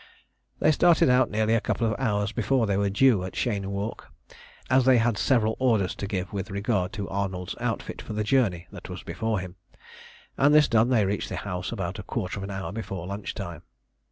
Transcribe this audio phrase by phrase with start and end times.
[0.57, 4.07] They started out nearly a couple of hours before they were due at Cheyne Walk,
[4.67, 8.65] as they had several orders to give with regard to Arnold's outfit for the journey
[8.71, 9.57] that was before him;
[10.39, 13.35] and this done, they reached the house about a quarter of an hour before lunch
[13.35, 13.61] time.